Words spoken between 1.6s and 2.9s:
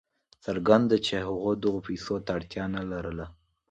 دغو پیسو ته اړتیا نه